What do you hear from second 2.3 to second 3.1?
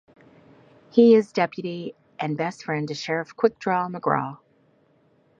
best friend to